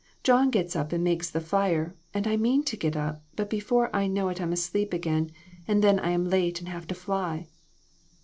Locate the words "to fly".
6.87-7.45